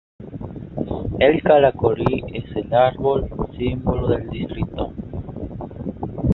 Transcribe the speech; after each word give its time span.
El 1.19 1.43
"Caracolí" 1.43 2.23
es 2.33 2.55
el 2.55 2.73
árbol 2.73 3.29
símbolo 3.55 4.07
del 4.07 4.27
distrito. 4.31 4.91